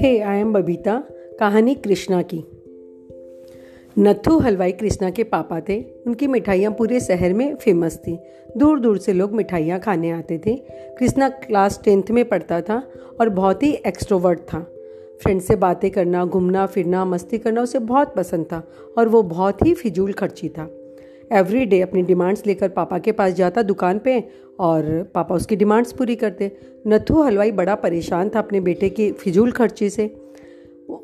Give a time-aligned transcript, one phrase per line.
[0.00, 1.04] Hey I am Babita
[1.40, 2.44] कहानी कृष्णा की।
[3.98, 8.18] नथु हलवाई कृष्णा के पापा थे। उनकी मिठाइयाँ पूरे शहर में फ़ेमस थी।
[8.56, 10.56] दूर दूर से लोग मिठाइयाँ खाने आते थे।
[10.98, 14.60] कृष्णा क्लास टेंथ में पढ़ता था और बहुत ही एक्सट्रोवर्ट था।
[15.22, 19.66] फ्रेंड से बातें करना, घूमना, फिरना, मस्ती करना उसे बहुत पसंद था और वो बहुत
[19.66, 20.70] ही फिजूल खर्ची था।
[21.32, 24.22] एवरी डे अपनी डिमांड्स लेकर पापा के पास जाता दुकान पे
[24.60, 26.50] और पापा उसकी डिमांड्स पूरी करते।
[26.86, 30.06] नथु हलवाई बड़ा परेशान था अपने बेटे की फिजूल खर्ची से।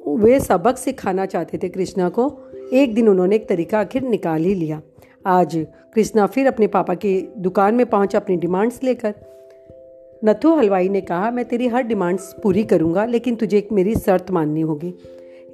[0.09, 2.31] वे सबक सिखाना चाहते थे कृष्णा को।
[2.73, 4.81] एक दिन उन्होंने एक तरीका आखिर निकाल ही लिया।
[5.27, 9.15] आज कृष्णा फिर अपने पापा की दुकान में पहुँचा अपनी डिमांड्स लेकर।
[10.25, 14.31] नथु हलवाई ने कहा, मैं तेरी हर डिमांड्स पूरी करूँगा, लेकिन तुझे एक मेरी शर्त
[14.31, 14.95] माननी होगी।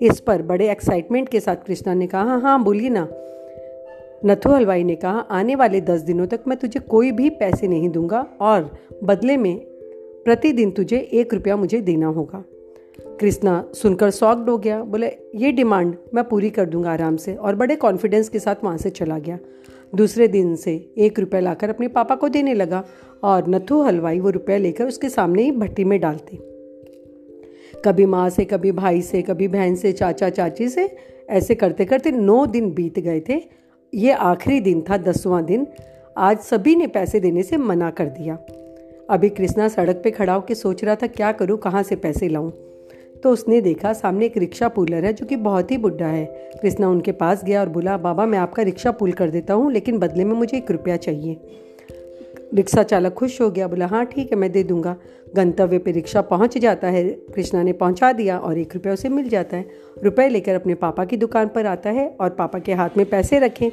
[0.03, 3.09] इस पर बड़े एक्साइटमेंट के साथ कृष्णा ने कहा हाँ हाँ बोलिए ना।
[4.25, 7.89] नथु हलवाई ने कहा, आने वाले दस दिनों तक मैं तुझे कोई भी पैसे नहीं
[7.89, 8.71] दूँगा और
[9.05, 9.59] बदले में
[10.25, 12.45] प्रतिदिन तुझे एक रुपया मुझे देना होगा
[13.21, 17.57] कृष्णा सुनकर सॉक्ड हो गया। बोले, ये डिमांड मैं पूरी कर दूँगा आराम से और
[17.57, 19.39] बड़े कॉन्फिडेंस के साथ वहाँ से चला गया।
[19.95, 22.85] दूसरे दिन से एक रुपया लाकर अपने पापा को देने लगा
[23.23, 26.39] और नथु हलवाई वो रुपया लेकर उसके सामने ही भट्टी में डालते।
[27.85, 30.97] कभी माँ से, कभी भाई से, कभी बहन से, चाचा, चाची से
[31.31, 33.41] ऐसे करते करते नौ दिन बीत गए थे।
[33.95, 35.67] ये आखिरी दिन था, दसवां दिन।
[36.17, 38.39] आज सभी ने पैसे देने से मना कर दिया।
[39.11, 42.51] अभी कृष्णा सड़क पे खड़ा होकर सोच रहा था, क्या करूँ, कहाँ से पैसे लाऊं?
[43.23, 46.25] तो उसने देखा, सामने एक रिक्शा पुलर है, जो कि बहुत ही बुढ़ा है।
[46.63, 49.99] कृष्णा उनके पास गया और बोला, बाबा, मैं आपका रिक्शा पुल कर देता हूँ, लेकिन
[49.99, 51.41] बदले में मुझे एक रुपया चाहिए।
[52.55, 54.97] रिक्शा चालक खुश हो गया, बोला हाँ ठीक है, मैं दे दूँगा।
[55.37, 59.29] गंतव्य पे रिक्शा पहुँच जाता है। कृष्णा ने पहुँचा दिया और एक रुपया उसे मिल
[59.29, 59.71] जाता है।
[60.05, 63.39] रुपए लेकर अपने पापा की दुकान पर आता है और पापा के हाथ में पैसे
[63.39, 63.73] रखे।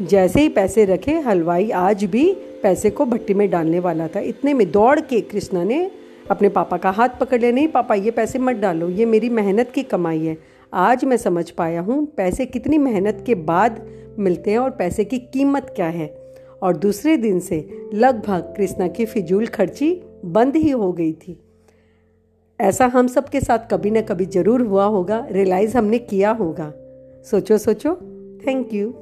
[0.00, 4.54] जैसे ही पैसे रखे, हलवाई आज भी पैसे को भट्टी में डालने वाला था। इतने
[4.54, 5.90] में दौड़ के कृष्णा ने
[6.30, 9.70] अपने पापा का हाथ पकड़ लिया, नहीं, पापा, ये पैसे मत डालो, ये मेरी मेहनत
[9.70, 10.36] की कमाई है।
[10.72, 13.80] आज मैं समझ पाया हूँ, पैसे कितनी मेहनत के बाद
[14.18, 16.21] मिलते हैं और पैसे की कीमत क्या है।
[16.62, 21.38] और दूसरे दिन से लगभग कृष्णा की फिजूल खर्ची बंद ही हो गई थी।
[22.60, 26.72] ऐसा हम सब के साथ कभी ना कभी ज़रूर हुआ होगा रियलाइज़ हमने किया होगा।
[27.30, 27.94] सोचो सोचो।
[28.46, 28.94] Thank you